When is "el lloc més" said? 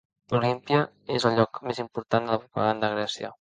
1.31-1.83